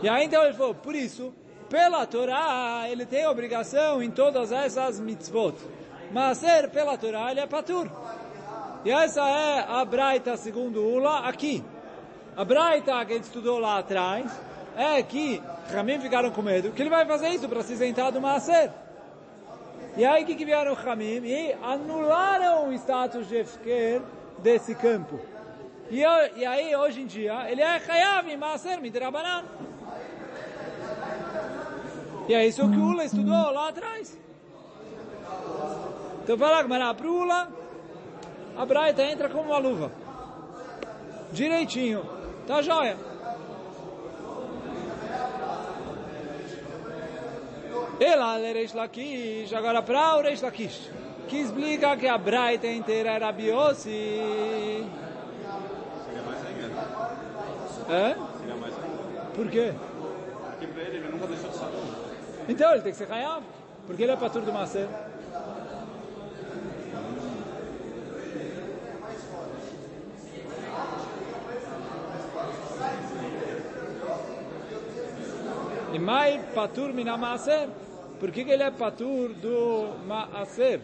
E 0.02 0.08
aí 0.08 0.24
então 0.24 0.42
ele 0.44 0.54
falou, 0.54 0.74
por 0.74 0.94
isso, 0.94 1.32
pela 1.68 2.06
Torá, 2.06 2.84
ele 2.88 3.04
tem 3.06 3.26
obrigação 3.26 4.02
em 4.02 4.10
todas 4.10 4.52
essas 4.52 5.00
mitzvot. 5.00 5.54
Mas 6.12 6.38
ser 6.38 6.70
pela 6.70 6.96
Torá, 6.96 7.30
ele 7.30 7.40
é 7.40 7.46
patur. 7.46 7.88
E 8.84 8.90
essa 8.90 9.20
é 9.28 9.66
a 9.68 9.84
Braita 9.84 10.36
segundo 10.36 10.82
Ula 10.82 11.28
aqui. 11.28 11.64
A 12.36 12.44
Braita 12.44 13.04
que 13.04 13.12
a 13.12 13.16
gente 13.16 13.24
estudou 13.24 13.58
lá 13.58 13.78
atrás 13.78 14.30
é 14.76 15.02
que 15.02 15.42
Ramim 15.72 15.98
ficaram 15.98 16.30
com 16.30 16.42
medo 16.42 16.70
que 16.70 16.82
ele 16.82 16.90
vai 16.90 17.04
fazer 17.06 17.30
isso 17.30 17.48
para 17.48 17.62
se 17.62 17.72
isentar 17.72 18.12
do 18.12 18.20
Maaser. 18.20 18.70
E 19.96 20.04
aí 20.04 20.24
que, 20.24 20.44
vieram 20.44 20.74
Ramim? 20.74 21.24
E 21.24 21.56
anularam 21.62 22.68
o 22.68 22.72
status 22.74 23.26
de 23.26 23.36
Efker 23.36 24.02
desse 24.38 24.74
campo. 24.74 25.18
E, 25.90 26.00
e 26.00 26.44
aí, 26.44 26.76
hoje 26.76 27.00
em 27.00 27.06
dia, 27.06 27.50
ele 27.50 27.62
é 27.62 27.80
Chayav 27.80 28.28
em 28.28 28.36
Maaser 28.36 28.80
Midrabanan. 28.80 29.44
E 32.28 32.34
é 32.34 32.46
isso 32.46 32.68
que 32.68 32.76
o 32.76 32.88
Ula 32.88 33.04
estudou 33.04 33.52
lá 33.52 33.68
atrás. 33.68 34.18
Então 36.22 36.36
vai 36.36 36.50
lá, 36.50 36.62
Gmará, 36.62 36.92
para 36.92 37.06
o 37.06 37.20
Ula, 37.20 37.48
a 38.56 38.66
Braita 38.66 39.02
entra 39.02 39.28
como 39.28 39.50
uma 39.50 39.58
luva. 39.58 39.92
Direitinho. 41.30 42.04
Tá 42.46 42.62
joia. 42.62 42.96
Ela 47.98 48.36
Reish 48.36 48.74
Lakish, 48.74 49.54
agora 49.54 49.82
para 49.82 50.16
o 50.16 50.22
Reish 50.22 50.42
Lakish, 50.42 50.90
que 51.28 51.38
explica 51.38 51.96
que 51.96 52.06
a 52.06 52.18
Braita 52.18 52.66
inteira 52.66 53.10
era 53.10 53.32
Biossi. 53.32 54.84
Seria 56.04 56.22
mais 56.26 56.46
ainda. 56.46 56.66
É? 57.88 58.16
Seria 58.38 58.56
mais 58.56 58.74
ainda. 58.74 59.22
Por 59.34 59.48
quê? 59.48 59.72
Porque 60.58 60.80
ele 60.80 61.08
nunca 61.08 61.26
deixou 61.26 61.50
de 61.50 61.56
saber. 61.56 61.85
Então 62.48 62.72
ele 62.72 62.82
tem 62.82 62.92
que 62.92 62.98
ser 62.98 63.10
Hayav, 63.10 63.42
porque 63.86 64.02
ele 64.02 64.12
é 64.12 64.16
patur 64.16 64.42
do 64.42 64.52
Maser. 64.52 64.88
E 75.92 75.98
mai 75.98 76.38
patur 76.54 76.92
mina 76.92 77.16
Maaser. 77.16 77.68
Por 78.20 78.30
que, 78.30 78.40
ele 78.40 78.62
é 78.62 78.70
patur 78.70 79.30
do 79.34 79.94
Maaser? 80.06 80.80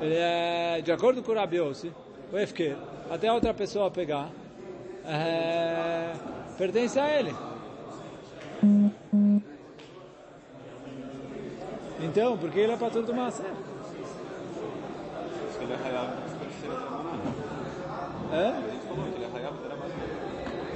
Ele 0.00 0.14
é, 0.14 0.80
de 0.82 0.92
acordo 0.92 1.22
com 1.22 1.32
o 1.32 1.34
Rabiose, 1.34 1.92
o 2.32 2.38
Efker, 2.38 2.76
até 3.10 3.30
outra 3.30 3.52
pessoa 3.52 3.90
pegar, 3.90 4.30
é, 5.06 6.12
pertence 6.56 6.98
a 6.98 7.18
ele. 7.18 7.34
Então, 12.10 12.36
porque 12.36 12.58
ele 12.58 12.72
é 12.72 12.76
patur 12.76 13.04
do 13.04 13.12
ele 13.12 13.20
é. 15.72 15.76
É? 18.32 18.52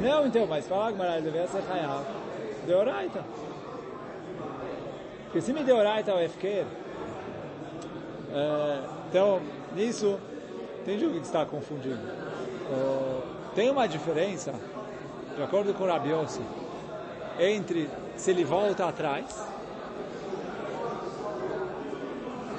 Não, 0.00 0.26
então, 0.26 0.46
mas 0.46 0.68
falar 0.68 0.92
que 0.92 1.02
ele 1.02 1.22
deveria 1.22 1.48
ser 1.48 1.64
Hayav. 1.68 2.04
Deoraita. 2.66 3.24
Porque 5.24 5.40
se 5.40 5.52
me 5.52 5.64
Deoraita 5.64 6.12
é 6.12 6.14
o 6.14 6.20
Efker, 6.20 6.66
é, 8.32 8.78
então, 9.08 9.40
nisso, 9.74 10.20
entendi 10.82 11.04
o 11.04 11.10
que 11.10 11.18
está 11.18 11.44
confundindo. 11.44 11.98
Oh, 12.70 13.22
tem 13.56 13.70
uma 13.70 13.88
diferença, 13.88 14.54
de 15.34 15.42
acordo 15.42 15.74
com 15.74 15.82
o 15.82 15.88
Rabiose, 15.88 16.42
entre 17.40 17.90
se 18.16 18.30
ele 18.30 18.44
volta 18.44 18.86
atrás, 18.86 19.52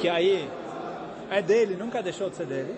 que 0.06 0.10
aí 0.10 0.48
é 1.32 1.42
dele, 1.42 1.76
nunca 1.76 2.00
deixou 2.04 2.30
de 2.30 2.36
ser 2.36 2.46
dele, 2.46 2.76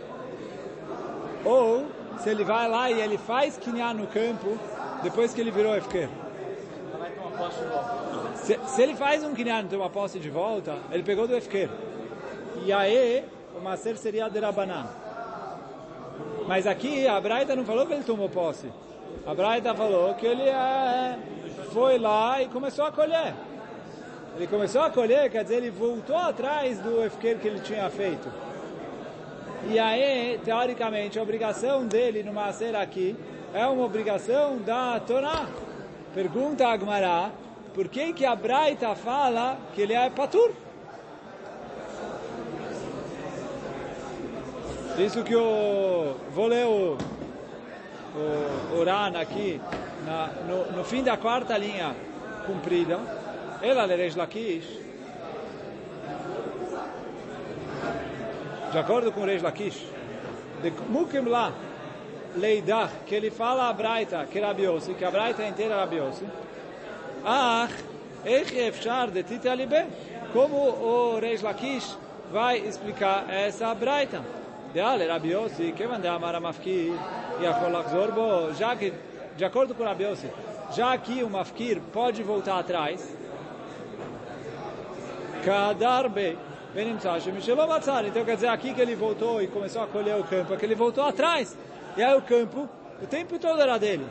ou 1.44 1.86
se 2.20 2.30
ele 2.30 2.46
vai 2.46 2.70
lá 2.70 2.90
e 2.90 3.02
ele 3.02 3.18
faz 3.18 3.58
quinhar 3.58 3.94
no 3.94 4.08
campo 4.08 4.58
depois 5.04 5.34
que 5.34 5.42
ele 5.42 5.52
virou 5.52 5.76
Efker. 5.76 6.08
Se, 8.36 8.58
se 8.66 8.82
ele 8.82 8.96
faz 8.96 9.26
um 9.26 9.34
quinhar 9.34 9.62
e 9.66 9.68
tem 9.68 9.78
uma 9.78 9.90
posse 9.90 10.20
de 10.20 10.30
volta, 10.30 10.78
ele 10.90 11.04
pegou 11.04 11.28
do 11.28 11.36
Efker. 11.36 11.70
E 12.64 12.72
aí, 12.72 13.26
o 13.58 13.62
Maser 13.62 13.98
seria 13.98 14.30
de 14.30 14.40
Rabanan. 14.40 14.88
Mas 16.48 16.66
aqui, 16.66 17.06
a 17.10 17.20
Braita 17.20 17.58
não 17.58 17.66
falou 17.66 17.86
que 17.86 17.92
ele 17.92 18.06
tomou 18.06 18.30
posse. 18.30 18.72
A 19.26 19.34
Braita 19.34 19.76
falou 19.76 20.14
que 20.14 20.26
ele 20.26 20.44
é, 20.44 21.20
foi 21.74 22.00
lá 22.00 22.42
e 22.42 22.48
começou 22.48 22.86
a 22.86 22.92
colher. 22.94 23.34
Ele 24.38 24.46
começou 24.46 24.84
a 24.84 24.92
colher, 24.92 25.32
quer 25.32 25.42
dizer, 25.42 25.56
ele 25.56 25.72
voltou 25.72 26.16
atrás 26.16 26.78
do 26.78 27.04
Efker 27.04 27.40
que 27.40 27.48
ele 27.48 27.60
tinha 27.60 27.90
feito. 27.90 28.32
E 29.68 29.80
aí, 29.80 30.40
teoricamente, 30.46 31.18
a 31.18 31.24
obrigação 31.24 31.88
dele 31.88 32.22
no 32.22 32.32
Maser 32.32 32.76
aqui 32.76 33.16
é 33.52 33.66
uma 33.66 33.84
obrigação 33.84 34.58
da 34.60 35.00
Torá. 35.00 35.48
Pergunta 36.14 36.68
a 36.68 36.74
Agmará, 36.74 37.32
por 37.74 37.88
que 37.88 38.14
que 38.14 38.28
a 38.28 38.36
Braita 38.36 38.94
fala 38.94 39.58
que 39.74 39.82
ele 39.82 39.94
é 39.94 40.08
patur? 40.12 40.52
Isso 45.00 45.24
que 45.24 45.34
eu 45.34 46.16
vou 46.30 46.46
ler 46.46 46.66
o, 46.68 46.96
o, 48.16 48.78
o 48.78 48.84
Ran 48.84 49.20
aqui, 49.20 49.60
na, 50.06 50.28
no, 50.48 50.78
no 50.78 50.84
fim 50.84 51.02
da 51.02 51.18
quarta 51.18 51.58
linha 51.58 51.96
comprida, 52.46 53.00
ela 53.62 53.86
Leresh 53.86 54.16
Lakish, 54.16 54.80
de 58.72 58.78
acordo 58.78 59.12
com 59.12 59.22
o 59.22 59.26
Reish 59.26 59.42
Lakish, 59.42 59.86
de 60.62 60.72
Mukim 60.90 61.28
lá, 61.28 61.54
Leidach, 62.36 62.94
que 63.06 63.16
ele 63.16 63.32
fala 63.32 63.70
a 63.70 63.74
Braita, 63.74 64.26
que 64.26 64.40
é 64.40 64.46
Rabiossi, 64.46 64.94
que 64.94 65.06
a 65.06 65.12
Braita 65.12 65.44
inteira 65.46 65.76
é 65.76 65.78
Rabiossi, 65.78 66.26
Ach, 67.26 67.72
Eich 68.26 68.56
Efshar 68.56 69.10
de 69.10 69.24
Tite 69.24 69.48
Alibe, 69.50 69.86
como 70.34 70.58
o 70.58 71.20
Reish 71.20 71.42
Lakish 71.42 71.98
vai 72.32 72.58
explicar 72.58 73.26
essa 73.30 73.74
Braita. 73.74 74.22
De 74.74 74.82
Ale 74.82 75.08
Rabiossi, 75.08 75.72
que 75.72 75.84
amar 75.84 76.36
a 76.36 76.40
Mafkir, 76.40 76.94
e 77.40 77.46
a 77.46 77.54
Kolachzor 77.54 78.12
Bo, 78.12 78.54
já 78.54 78.76
que, 78.76 78.94
de 79.36 79.46
acordo 79.46 79.74
com 79.74 79.82
o 79.82 79.86
Rabiossi, 79.86 80.30
já 80.76 80.98
que 80.98 81.24
o 81.24 81.30
Mafkir 81.30 81.82
pode 81.94 82.22
voltar 82.22 82.60
atrás, 82.60 83.16
Kadar 85.44 86.10
Bey, 86.10 86.38
então 88.06 88.26
quer 88.26 88.36
dizer, 88.36 88.48
aqui 88.48 88.74
que 88.74 88.82
ele 88.82 88.94
voltou 88.94 89.42
e 89.42 89.48
começou 89.48 89.82
a 89.82 89.88
colher 89.88 90.16
o 90.16 90.24
campo, 90.24 90.54
é 90.54 90.58
que 90.58 90.66
ele 90.66 90.76
voltou 90.76 91.04
atrás. 91.04 91.58
E 91.96 92.04
aí 92.04 92.16
o 92.16 92.22
campo, 92.22 92.70
o 93.02 93.08
tempo 93.08 93.40
todo 93.40 93.60
era 93.60 93.80
dele. 93.80 94.06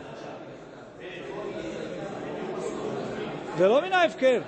Velomina 3.57 4.05
Efker. 4.05 4.43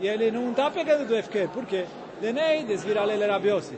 E 0.00 0.08
ele 0.08 0.30
não 0.30 0.50
está 0.50 0.70
pegando 0.70 1.06
do 1.06 1.14
Efker. 1.14 1.48
Por 1.48 1.66
quê? 1.66 1.84
Denei 2.20 2.64
desviralele 2.64 3.26
rabiosi. 3.26 3.76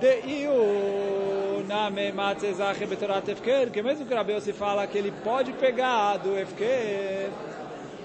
De 0.00 0.20
iu 0.24 1.64
name 1.66 2.12
matzezache 2.12 2.86
betorat 2.86 3.28
Efker. 3.28 3.70
Que 3.70 3.82
mesmo 3.82 4.06
que 4.06 4.14
Rabiosi 4.14 4.52
fala 4.52 4.86
que 4.86 4.98
ele 4.98 5.12
pode 5.24 5.52
pegar 5.52 6.18
do 6.18 6.38
Efker. 6.38 7.30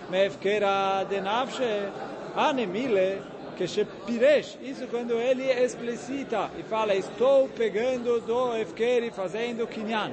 Me 0.10 0.26
Efkera 0.26 1.06
de 1.08 1.22
nafshe. 1.22 1.90
Anemile 2.36 3.22
que 3.58 3.86
piresh, 4.06 4.58
isso 4.62 4.86
quando 4.88 5.14
ele 5.14 5.52
explicita 5.52 6.52
e 6.60 6.64
fala, 6.64 6.94
estou 6.94 7.50
pegando 7.50 8.22
do 8.22 8.56
Efker 8.56 9.04
e 9.04 9.12
fazendo 9.12 9.66
kinyan. 9.66 10.12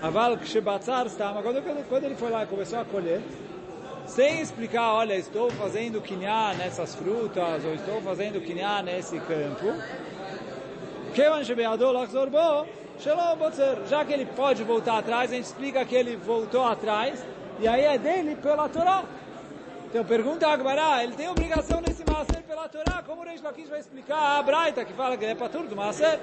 Aval 0.00 0.38
kshebatzar 0.38 1.06
está, 1.06 1.32
mas 1.32 1.42
quando, 1.42 1.88
quando 1.88 2.04
ele 2.04 2.14
foi 2.14 2.30
lá 2.30 2.44
e 2.44 2.46
começou 2.46 2.78
a 2.78 2.84
colher, 2.84 3.20
sem 4.06 4.40
explicar, 4.40 4.94
olha, 4.94 5.14
estou 5.14 5.50
fazendo 5.50 6.00
kinyan 6.00 6.54
nessas 6.54 6.94
frutas, 6.94 7.64
ou 7.64 7.74
estou 7.74 8.00
fazendo 8.00 8.40
kinyan 8.40 8.82
nesse 8.82 9.20
campo, 9.20 9.66
já 13.88 14.04
que 14.04 14.12
ele 14.12 14.24
pode 14.24 14.62
voltar 14.64 14.98
atrás, 14.98 15.30
a 15.30 15.34
gente 15.34 15.44
explica 15.44 15.84
que 15.84 15.94
ele 15.94 16.16
voltou 16.16 16.64
atrás, 16.64 17.22
e 17.60 17.68
aí 17.68 17.84
é 17.84 17.98
dele 17.98 18.36
pela 18.36 18.68
Torá. 18.68 19.04
Então 19.90 20.04
pergunta 20.04 20.46
a 20.46 20.52
Agmará, 20.52 21.02
ele 21.02 21.14
tem 21.14 21.28
obrigação 21.28 21.80
nesse 21.80 21.97
pela 22.58 22.68
Torá, 22.68 23.02
como 23.06 23.22
o 23.22 23.24
Reish 23.24 23.40
Lakish 23.40 23.68
vai 23.68 23.78
explicar 23.78 24.38
a 24.38 24.42
Braita, 24.42 24.84
que 24.84 24.92
fala 24.92 25.16
que 25.16 25.24
é 25.24 25.34
para 25.34 25.48
tudo 25.48 25.68
do 25.68 25.76
Maaser? 25.76 26.18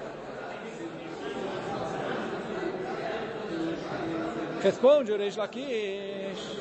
Responde 4.61 5.13
o 5.13 5.17
Reish 5.17 5.37
Lakish, 5.37 6.59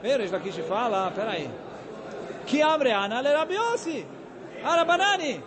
vem 0.00 0.14
o 0.14 0.18
Reish 0.18 0.30
Lakish 0.30 0.58
fala, 0.66 1.10
peraí, 1.10 1.50
que 2.46 2.62
Amreana 2.62 3.20
le 3.20 3.34
Rabiossi, 3.34 4.06
Arabanani. 4.64 5.42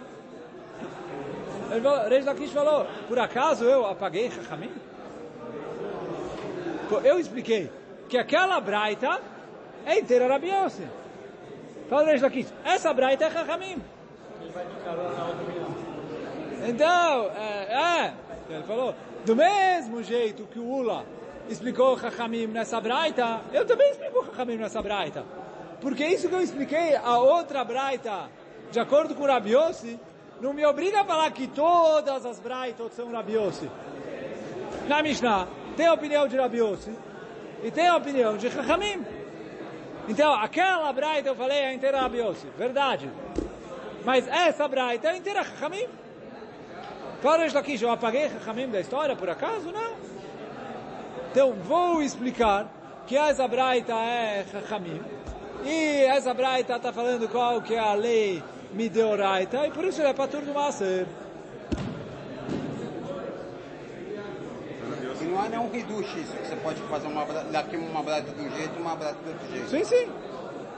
O 1.72 2.10
Reish 2.10 2.26
Lakish 2.26 2.52
falou, 2.52 2.86
por 3.08 3.18
acaso 3.18 3.64
eu 3.64 3.88
apaguei 3.88 4.30
Chachamim? 4.30 4.72
Eu 7.04 7.20
expliquei 7.20 7.72
que 8.08 8.18
aquela 8.18 8.60
braita 8.62 9.20
é 9.86 10.00
inteira 10.00 10.28
Rabi 10.28 10.50
Yossi. 10.50 10.88
Fala 11.90 12.04
Reish 12.04 12.22
Lakish, 12.22 12.54
essa 12.66 12.94
braita 12.94 13.26
é 13.26 13.32
Chachamim. 13.32 13.82
Então, 16.68 17.32
é, 17.36 17.74
é, 17.74 18.14
ele 18.50 18.64
falou, 18.64 18.94
do 19.26 19.36
mesmo 19.36 20.04
jeito 20.04 20.44
que 20.48 20.60
o 20.60 20.66
Ula 20.66 21.06
explicou 21.50 21.98
Chachamim 21.98 22.48
nessa 22.48 22.82
braita, 22.82 23.42
eu 23.54 23.66
também 23.66 23.90
explico 23.92 24.26
Chachamim 24.26 24.58
nessa 24.58 24.82
braita. 24.82 25.24
Porque 25.80 26.06
isso 26.06 26.28
que 26.28 26.36
eu 26.36 26.42
expliquei, 26.42 26.96
a 26.96 27.20
outra 27.20 27.64
braita, 27.64 28.30
de 28.70 28.80
acordo 28.80 29.16
com 29.16 29.24
o 29.24 29.28
Rabi 29.28 29.52
Yossi, 29.52 29.98
não 30.42 30.54
me 30.54 30.66
obriga 30.66 31.02
a 31.02 31.06
falar 31.06 31.32
que 31.32 31.48
todas 31.48 32.26
as 32.26 32.40
braitas 32.40 32.92
são 32.94 33.12
Rabi 33.12 33.34
Yossi. 33.34 33.70
Na 34.90 35.02
Mishnah, 35.02 35.48
tem 35.78 35.86
a 35.86 35.94
opinião 35.94 36.28
de 36.28 36.36
Rabi 36.36 36.58
Yossi, 36.58 36.92
e 37.64 37.72
tem 37.72 37.88
a 37.88 37.96
opinião 37.96 38.36
de 38.36 38.50
Chachamim. 38.50 39.17
Então, 40.08 40.34
aquela 40.34 40.92
braita 40.94 41.30
eu 41.30 41.36
falei 41.36 41.58
é 41.58 41.74
inteira 41.74 42.00
Rabiossi, 42.00 42.48
verdade. 42.58 43.10
Mas 44.06 44.28
essa 44.28 44.68
braita 44.68 45.10
é 45.10 45.18
inteira 45.18 45.44
Chachamim. 45.44 45.86
Claro, 47.22 47.44
aqui 47.58 47.82
eu 47.82 47.92
apaguei 47.92 48.30
Chachamim 48.30 48.70
da 48.70 48.80
história, 48.80 49.16
por 49.16 49.30
acaso? 49.30 49.72
Não. 49.72 49.96
Então, 51.32 51.54
vou 51.54 52.02
explicar 52.02 52.68
que 53.06 53.18
essa 53.18 53.48
braita 53.48 53.94
é 53.94 54.46
Chachamim. 54.50 55.02
E 55.66 56.04
essa 56.04 56.34
braita 56.34 56.78
está 56.78 56.94
falando 56.94 57.28
qual 57.28 57.62
que 57.62 57.76
é 57.76 57.80
a 57.80 57.94
lei 57.94 58.42
Mideoraita, 58.72 59.68
e 59.68 59.72
por 59.72 59.84
isso 59.84 60.02
ele 60.02 60.10
é 60.10 60.14
para 60.14 60.28
tudo 60.28 60.54
Maser. 60.54 61.06
Há 65.58 65.60
nenhum 65.60 65.72
reduche 65.72 66.20
isso, 66.20 66.34
que 66.34 66.48
você 66.48 66.56
pode 66.58 66.82
fazer 66.84 67.08
uma 67.08 67.26
daqui 67.52 67.78
uma 67.78 68.04
brata 68.04 68.32
de 68.32 68.42
um 68.42 68.50
jeito 68.56 68.74
e 68.78 68.82
uma 68.82 68.96
brata 68.96 69.16
do 69.16 69.30
outro 69.30 69.48
jeito. 69.50 69.70
Sim, 69.70 69.84
sim. 69.84 70.12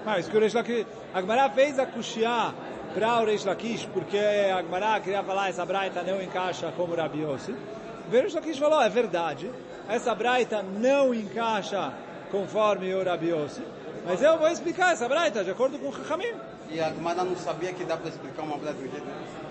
Mas 0.06 0.28
que 0.28 0.38
o 0.38 0.40
Reish 0.40 0.54
Lakish, 0.54 0.88
a 1.14 1.22
Gemara 1.22 1.50
fez 1.50 1.78
a 1.78 1.86
Kushia 1.86 2.54
para 2.94 3.22
o 3.22 3.26
Reish 3.26 3.46
Lakish, 3.46 3.86
porque 3.94 4.18
a 4.18 4.62
Gemara 4.62 5.00
queria 5.02 5.24
falar 5.24 5.50
essa 5.50 5.66
braita 5.66 6.02
não 6.04 6.22
encaixa 6.22 6.72
como 6.76 6.96
Rabi 6.96 7.22
Yossi. 7.22 7.52
O 7.52 8.12
Reish 8.12 8.34
Lakish 8.34 8.58
falou, 8.58 8.82
é 8.82 8.90
verdade, 8.90 9.52
essa 9.88 10.16
braita 10.16 10.64
não 10.64 11.14
encaixa 11.14 11.94
conforme 12.32 12.94
o 12.94 13.04
Rabi 13.04 13.30
Yossi, 13.30 13.64
mas 14.06 14.22
eu 14.22 14.38
vou 14.38 14.48
explicar 14.48 14.94
essa 14.94 15.08
braita 15.08 15.44
de 15.44 15.52
acordo 15.52 15.78
com 15.78 15.90
o 15.90 15.94
Chachamim. 15.94 16.34
E 16.72 16.80
a 16.80 16.90
Gemara 16.90 17.24
não 17.24 17.36
sabia 17.36 17.74
que 17.74 17.84
dá 17.84 17.98
para 17.98 18.10
explicar 18.10 18.44
uma 18.44 18.58
braita 18.58 18.80
de 18.80 18.88
um 18.88 18.92
jeito? 18.92 19.49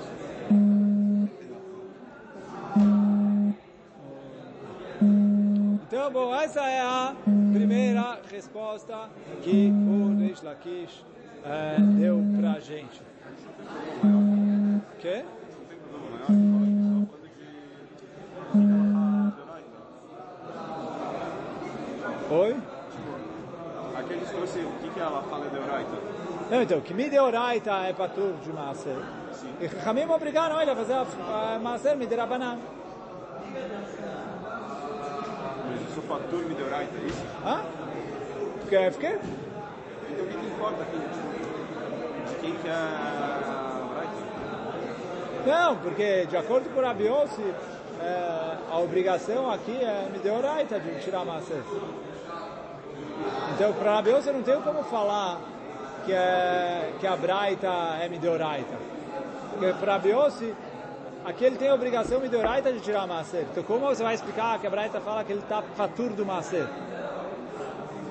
Bom, 6.10 6.34
essa 6.34 6.60
é 6.60 6.80
a 6.80 7.14
primeira 7.52 8.18
resposta 8.30 9.10
que 9.42 9.70
o 9.70 10.18
Reish 10.18 10.42
Lakish 10.42 11.04
é, 11.44 11.76
deu 11.98 12.24
pra 12.40 12.58
gente. 12.60 13.02
Que? 14.98 15.24
Oi? 22.30 22.56
Aqui 23.96 24.12
eles 24.14 24.30
trouxe 24.30 24.58
o 24.60 24.70
que, 24.80 24.90
que 24.90 25.00
ela 25.00 25.22
fala 25.24 25.50
de 25.50 25.58
Oraita. 25.58 25.96
Não, 26.50 26.62
então, 26.62 26.80
que 26.80 26.94
me 26.94 27.10
de 27.10 27.18
Oraita 27.18 27.70
é 27.86 27.92
para 27.92 28.08
tudo 28.08 28.42
de 28.42 28.50
Maaser. 28.50 28.96
E 29.60 29.68
Chamim 29.84 30.06
obrigaram 30.06 30.60
ele 30.60 30.70
a 30.70 30.76
fazer 30.76 30.94
a 30.94 31.58
Maaser 31.60 31.96
Midirabanan. 31.98 32.58
O 35.96 36.02
fator 36.02 36.44
Midoraita, 36.44 36.92
é 36.96 37.06
isso? 37.06 37.24
Hã? 37.44 37.62
Porque 38.60 38.76
é 38.76 38.90
FQ? 38.90 39.06
Então 40.10 40.24
o 40.24 40.28
que, 40.28 40.46
importa 40.46 40.82
aqui? 40.82 40.98
De 42.28 42.34
quem 42.40 42.54
que 42.54 42.68
é? 42.68 43.68
Não, 45.46 45.76
porque 45.76 46.26
de 46.26 46.36
acordo 46.36 46.68
com 46.70 46.80
o 46.80 46.82
Rabiossi, 46.82 47.54
é, 48.00 48.56
a 48.70 48.78
obrigação 48.78 49.50
aqui 49.50 49.76
é 49.76 50.08
Midoraita 50.12 50.78
de 50.78 51.00
tirar 51.00 51.20
a 51.20 51.24
massa. 51.24 51.54
Então, 53.54 53.72
para 53.72 53.94
Rabiossi 53.94 54.30
não 54.30 54.42
tem 54.42 54.60
como 54.60 54.84
falar 54.84 55.40
que, 56.04 56.12
é, 56.12 56.92
que 57.00 57.06
a 57.06 57.16
Braita 57.16 57.68
é 58.00 58.08
Midoraita. 58.08 58.76
Porque 59.50 59.72
para 59.74 59.92
Rabiossi, 59.94 60.54
Aqui 61.28 61.44
ele 61.44 61.58
tem 61.58 61.68
a 61.68 61.74
obrigação 61.74 62.20
midoraita 62.20 62.72
de 62.72 62.80
tirar 62.80 63.04
o 63.04 63.06
macer. 63.06 63.46
Então 63.52 63.62
como 63.62 63.80
você 63.80 64.02
vai 64.02 64.14
explicar 64.14 64.58
que 64.58 64.66
a 64.66 64.70
Braita 64.70 64.98
fala 64.98 65.22
que 65.22 65.30
ele 65.30 65.42
está 65.42 65.60
fatur 65.60 66.08
do 66.14 66.24
macer? 66.24 66.66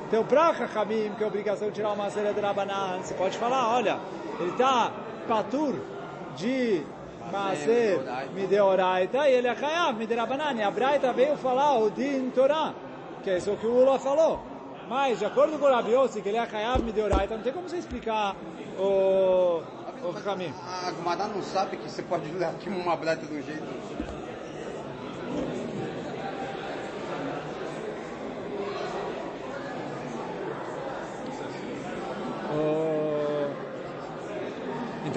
Então 0.08 0.23
para 0.23 0.53
Chachamim, 0.53 1.12
que 1.17 1.23
a 1.23 1.27
obrigação 1.27 1.69
de 1.69 1.73
tirar 1.73 1.93
o 1.93 1.97
macer 1.97 2.23
é 2.23 2.32
de 2.32 2.39
Rabanan, 2.39 2.99
você 3.01 3.15
pode 3.15 3.36
falar, 3.39 3.73
olha, 3.73 3.97
ele 4.39 4.51
está 4.51 4.91
fatur 5.27 5.73
de 6.36 6.84
macer 7.32 7.99
mideoraita 8.36 9.27
e 9.27 9.34
ele 9.34 9.47
é 9.47 9.56
chayav 9.56 9.97
miderabanan. 9.97 10.53
E 10.53 10.62
a 10.62 10.69
Braita 10.69 11.12
veio 11.12 11.36
falar 11.38 11.80
o 11.80 11.89
din 11.89 12.30
Torah, 12.30 12.71
que 13.23 13.32
é 13.32 13.38
isso 13.38 13.58
que 13.58 13.65
o 13.65 13.82
Ula 13.82 13.97
falou. 13.97 14.39
Mas, 14.88 15.17
de 15.17 15.25
acordo 15.25 15.58
com 15.58 15.65
o 15.65 15.71
Rabiossi, 15.71 16.21
que 16.21 16.30
ele 16.30 16.38
é 16.38 16.45
chayav 16.45 16.84
mideoraita, 16.84 17.36
não 17.36 17.41
tem 17.41 17.51
como 17.51 17.67
você 17.67 17.77
explicar 17.77 18.36
o 18.77 19.63
Ô, 20.03 20.13
Camille. 20.13 20.53
A 20.86 20.91
Gumará 20.91 21.27
não 21.27 21.41
sabe 21.41 21.77
que 21.77 21.89
você 21.89 22.01
pode 22.01 22.29
levar 22.31 22.49
aqui 22.51 22.69
uma 22.69 22.95
breta 22.95 23.25
do 23.25 23.41
jeito. 23.41 24.07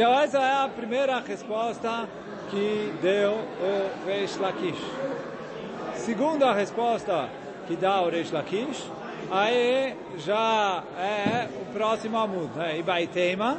Então 0.00 0.18
essa 0.18 0.38
é 0.38 0.64
a 0.64 0.68
primeira 0.68 1.20
resposta 1.20 2.08
que 2.48 2.94
deu 3.02 3.32
o 3.32 4.06
Reish 4.06 4.38
Lakish. 4.38 4.80
Segunda 5.96 6.54
resposta 6.54 7.28
que 7.66 7.76
dá 7.76 8.00
o 8.00 8.08
Reish 8.08 8.30
Lakish, 8.30 8.90
aí 9.30 9.94
já 10.16 10.82
é 10.96 11.48
o 11.60 11.66
próximo 11.74 12.16
amudo, 12.16 12.56
né? 12.56 12.78
Ibaitema, 12.78 13.58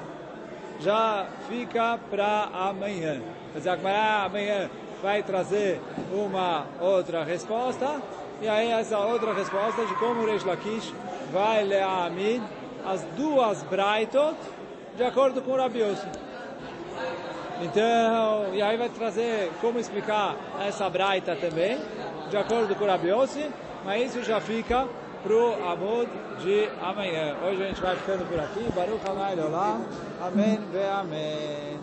já 0.82 1.26
fica 1.48 2.00
para 2.10 2.50
amanhã. 2.54 3.22
Mas 3.54 3.66
amanhã 3.68 4.70
vai 5.02 5.24
trazer 5.24 5.82
uma 6.12 6.66
outra 6.80 7.24
resposta, 7.24 8.02
e 8.42 8.48
aí 8.48 8.72
essa 8.72 9.00
outra 9.00 9.34
resposta 9.34 9.86
de 9.86 9.94
como 9.96 10.22
o 10.22 10.26
Reish 10.26 10.44
Lakish 10.44 10.94
vai 11.32 11.64
ler 11.64 11.84
as 12.86 13.02
duas 13.16 13.64
Braitot 13.64 14.38
de 14.96 15.04
acordo 15.04 15.42
com 15.42 15.52
o 15.52 15.58
Rabi 15.58 15.80
Yossi. 15.80 16.08
Então, 17.62 18.54
e 18.54 18.62
aí 18.62 18.76
vai 18.76 18.90
trazer 18.90 19.52
como 19.62 19.80
explicar 19.80 20.36
essa 20.68 20.90
Braita 20.90 21.36
também, 21.36 21.80
de 22.30 22.38
acordo 22.38 22.76
com 22.76 22.84
o 22.84 22.88
Rabi 22.88 23.10
Yossi, 23.10 23.48
mas 23.86 24.16
isso 24.16 24.24
já 24.24 24.42
fica 24.42 24.88
pro 25.24 25.54
Amud 25.68 26.10
de 26.40 26.70
amanhã. 26.82 27.36
Hoje 27.46 27.64
a 27.64 27.68
gente 27.68 27.82
vai 27.82 27.96
ficando 27.96 28.26
por 28.28 28.40
aqui. 28.40 28.72
Baruch 28.76 29.08
Hanai. 29.08 29.36
Amém 30.22 30.60
ve 30.72 30.84
Amém. 30.84 31.80